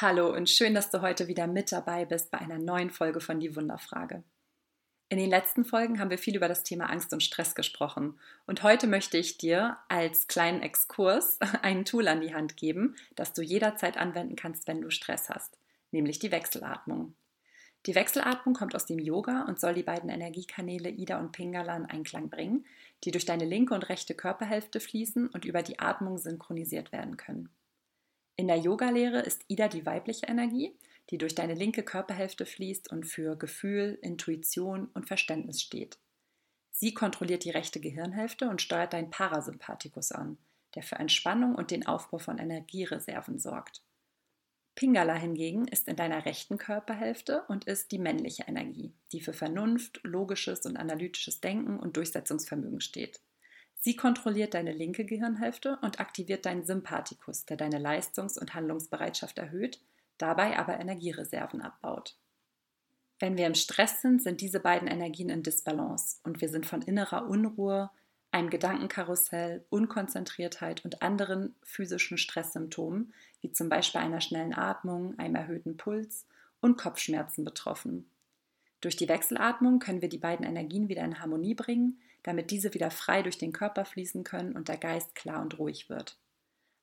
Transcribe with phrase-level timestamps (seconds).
[0.00, 3.40] Hallo und schön, dass du heute wieder mit dabei bist bei einer neuen Folge von
[3.40, 4.22] Die Wunderfrage.
[5.08, 8.62] In den letzten Folgen haben wir viel über das Thema Angst und Stress gesprochen und
[8.62, 13.42] heute möchte ich dir als kleinen Exkurs ein Tool an die Hand geben, das du
[13.42, 15.58] jederzeit anwenden kannst, wenn du Stress hast,
[15.90, 17.16] nämlich die Wechselatmung.
[17.86, 21.86] Die Wechselatmung kommt aus dem Yoga und soll die beiden Energiekanäle Ida und Pingala in
[21.86, 22.64] Einklang bringen,
[23.02, 27.48] die durch deine linke und rechte Körperhälfte fließen und über die Atmung synchronisiert werden können.
[28.38, 30.72] In der Yogalehre ist Ida die weibliche Energie,
[31.10, 35.98] die durch deine linke Körperhälfte fließt und für Gefühl, Intuition und Verständnis steht.
[36.70, 40.38] Sie kontrolliert die rechte Gehirnhälfte und steuert deinen Parasympathikus an,
[40.76, 43.82] der für Entspannung und den Aufbau von Energiereserven sorgt.
[44.76, 49.98] Pingala hingegen ist in deiner rechten Körperhälfte und ist die männliche Energie, die für Vernunft,
[50.04, 53.20] logisches und analytisches Denken und Durchsetzungsvermögen steht.
[53.78, 59.80] Sie kontrolliert deine linke Gehirnhälfte und aktiviert deinen Sympathikus, der deine Leistungs- und Handlungsbereitschaft erhöht,
[60.18, 62.16] dabei aber Energiereserven abbaut.
[63.20, 66.82] Wenn wir im Stress sind, sind diese beiden Energien in Disbalance und wir sind von
[66.82, 67.90] innerer Unruhe,
[68.30, 75.76] einem Gedankenkarussell, Unkonzentriertheit und anderen physischen Stresssymptomen, wie zum Beispiel einer schnellen Atmung, einem erhöhten
[75.76, 76.26] Puls
[76.60, 78.10] und Kopfschmerzen betroffen.
[78.80, 82.90] Durch die Wechselatmung können wir die beiden Energien wieder in Harmonie bringen, damit diese wieder
[82.90, 86.18] frei durch den Körper fließen können und der Geist klar und ruhig wird.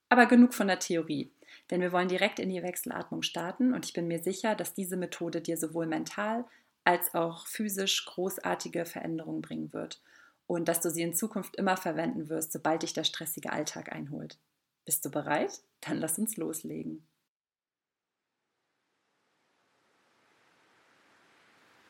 [0.10, 1.32] Aber genug von der Theorie,
[1.72, 4.98] denn wir wollen direkt in die Wechselatmung starten und ich bin mir sicher, dass diese
[4.98, 6.46] Methode dir sowohl mental
[6.84, 10.02] als auch physisch großartige Veränderungen bringen wird
[10.48, 14.38] und dass du sie in Zukunft immer verwenden wirst, sobald dich der stressige Alltag einholt.
[14.86, 15.62] Bist du bereit?
[15.82, 17.08] Dann lass uns loslegen.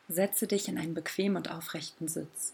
[0.08, 2.54] Setze dich in einen bequemen und aufrechten Sitz.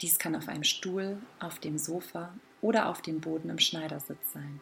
[0.00, 4.60] Dies kann auf einem Stuhl, auf dem Sofa oder auf dem Boden im Schneidersitz sein.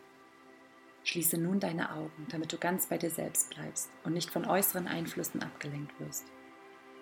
[1.05, 4.89] Schließe nun deine Augen, damit du ganz bei dir selbst bleibst und nicht von äußeren
[4.89, 6.25] Einflüssen abgelenkt wirst.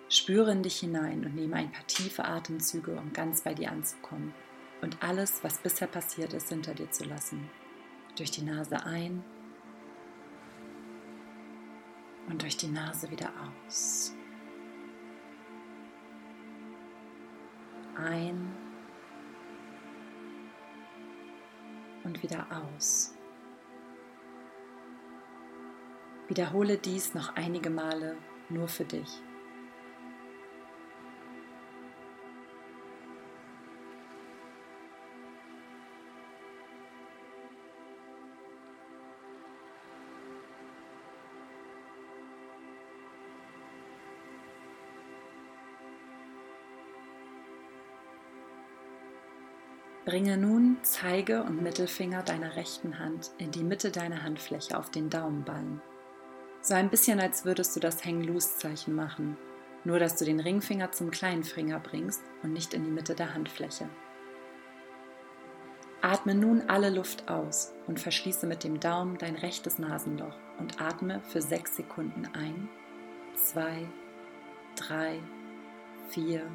[0.09, 4.33] Spüre in dich hinein und nehme ein paar tiefe Atemzüge, um ganz bei dir anzukommen
[4.81, 7.49] und alles, was bisher passiert ist, hinter dir zu lassen.
[8.15, 9.23] Durch die Nase ein
[12.27, 13.31] und durch die Nase wieder
[13.65, 14.13] aus.
[17.95, 18.55] Ein
[22.03, 23.13] und wieder aus.
[26.27, 28.17] Wiederhole dies noch einige Male
[28.49, 29.21] nur für dich.
[50.05, 55.09] Bringe nun Zeige und Mittelfinger deiner rechten Hand in die Mitte deiner Handfläche auf den
[55.09, 55.81] Daumenballen.
[56.61, 59.35] So ein bisschen, als würdest du das Hang-Loose-Zeichen machen,
[59.83, 63.33] nur dass du den Ringfinger zum kleinen Finger bringst und nicht in die Mitte der
[63.33, 63.89] Handfläche.
[66.03, 71.19] Atme nun alle Luft aus und verschließe mit dem Daumen dein rechtes Nasenloch und atme
[71.21, 72.69] für sechs Sekunden ein,
[73.33, 73.87] zwei,
[74.75, 75.19] drei,
[76.09, 76.45] vier,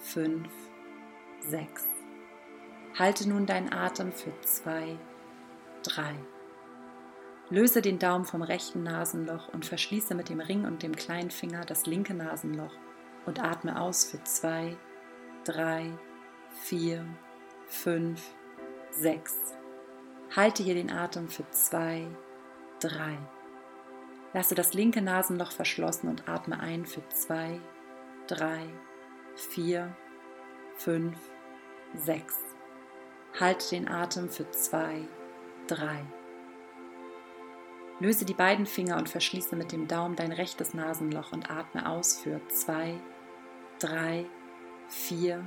[0.00, 0.48] fünf,
[1.40, 1.93] sechs.
[2.96, 4.96] Halte nun deinen Atem für zwei,
[5.82, 6.14] drei.
[7.50, 11.64] Löse den Daumen vom rechten Nasenloch und verschließe mit dem Ring und dem kleinen Finger
[11.64, 12.72] das linke Nasenloch
[13.26, 14.76] und atme aus für zwei,
[15.44, 15.90] drei,
[16.62, 17.04] vier,
[17.66, 18.22] fünf,
[18.90, 19.34] sechs.
[20.34, 22.06] Halte hier den Atem für zwei,
[22.78, 23.18] drei.
[24.32, 27.60] Lasse das linke Nasenloch verschlossen und atme ein für zwei,
[28.28, 28.66] drei,
[29.34, 29.96] vier,
[30.76, 31.18] fünf,
[31.94, 32.53] sechs.
[33.40, 35.08] Halte den Atem für zwei,
[35.66, 36.04] drei.
[37.98, 42.20] Löse die beiden Finger und verschließe mit dem Daumen dein rechtes Nasenloch und atme aus
[42.20, 42.94] für zwei,
[43.80, 44.26] drei,
[44.88, 45.44] vier,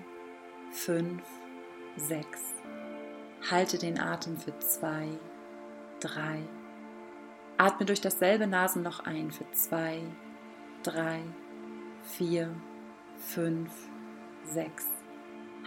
[0.71, 1.23] fünf,
[1.95, 2.41] sechs.
[3.49, 5.07] Halte den Atem für zwei,
[6.01, 6.41] drei.
[7.57, 10.01] Atme durch dasselbe Nasenloch ein für zwei,
[10.83, 11.21] drei,
[12.03, 12.53] vier,
[13.17, 13.71] fünf,
[14.43, 14.96] sechs.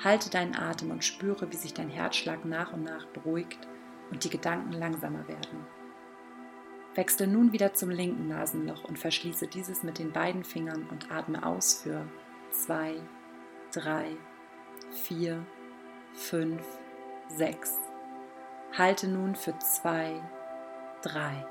[0.02, 3.58] Halte deinen Atem und spüre, wie sich dein Herzschlag nach und nach beruhigt
[4.10, 5.66] und die Gedanken langsamer werden.
[6.94, 11.44] Wechsle nun wieder zum linken Nasenloch und verschließe dieses mit den beiden Fingern und atme
[11.44, 12.06] aus für
[12.50, 12.94] zwei,
[13.72, 14.16] drei,
[14.90, 15.44] vier,
[16.14, 16.62] fünf,
[17.28, 17.78] sechs.
[18.76, 20.20] Halte nun für zwei,
[21.02, 21.46] drei.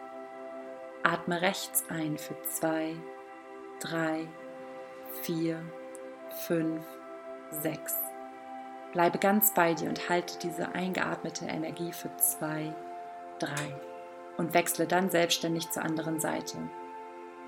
[1.04, 2.96] Atme rechts ein für zwei,
[3.80, 4.28] drei,
[5.22, 5.64] vier,
[6.48, 6.84] fünf,
[7.52, 7.96] sechs.
[8.92, 12.74] Bleibe ganz bei dir und halte diese eingeatmete Energie für zwei,
[13.40, 13.76] drei.
[14.38, 16.58] und wechsle dann selbstständig zur anderen Seite.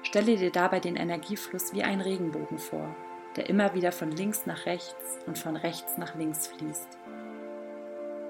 [0.03, 2.93] Stelle dir dabei den Energiefluss wie einen Regenbogen vor,
[3.37, 6.97] der immer wieder von links nach rechts und von rechts nach links fließt.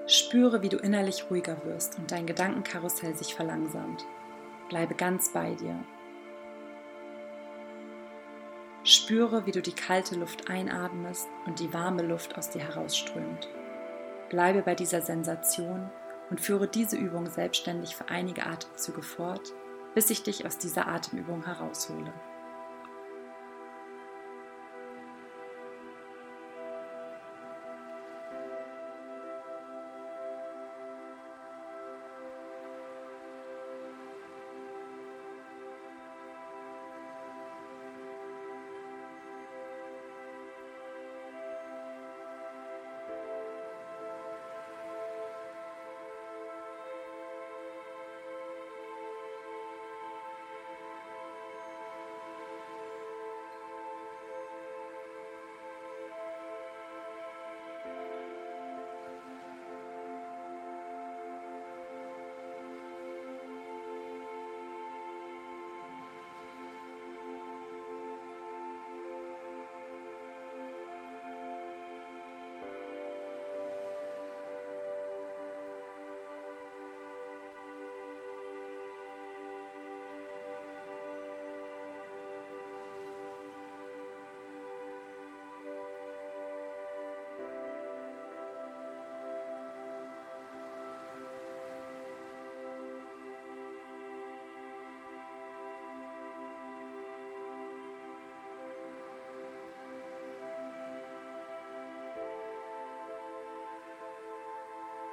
[0.06, 4.04] Spüre, wie du innerlich ruhiger wirst und dein Gedankenkarussell sich verlangsamt.
[4.68, 5.76] Bleibe ganz bei dir.
[8.84, 13.48] Spüre, wie du die kalte Luft einatmest und die warme Luft aus dir herausströmt.
[14.28, 15.88] Bleibe bei dieser Sensation
[16.30, 19.52] und führe diese Übung selbstständig für einige Atemzüge fort,
[19.94, 22.12] bis ich dich aus dieser Atemübung heraushole.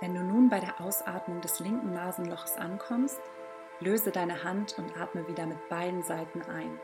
[0.01, 3.19] Wenn du nun bei der Ausatmung des linken Nasenloches ankommst,
[3.81, 6.79] löse deine Hand und atme wieder mit beiden Seiten ein.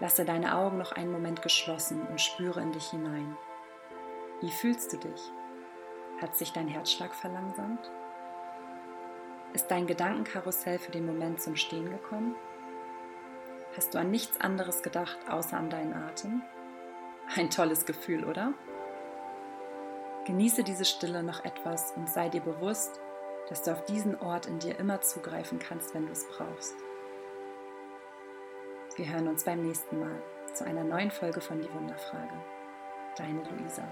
[0.00, 3.36] Lasse deine Augen noch einen Moment geschlossen und spüre in dich hinein.
[4.40, 5.30] Wie fühlst du dich?
[6.20, 7.90] Hat sich dein Herzschlag verlangsamt?
[9.52, 12.34] Ist dein Gedankenkarussell für den Moment zum Stehen gekommen?
[13.76, 16.42] Hast du an nichts anderes gedacht außer an deinen Atem?
[17.36, 18.52] Ein tolles Gefühl, oder?
[20.30, 23.00] Genieße diese Stille noch etwas und sei dir bewusst,
[23.48, 26.76] dass du auf diesen Ort in dir immer zugreifen kannst, wenn du es brauchst.
[28.94, 30.22] Wir hören uns beim nächsten Mal
[30.54, 32.32] zu einer neuen Folge von Die Wunderfrage.
[33.16, 33.82] Deine Luisa.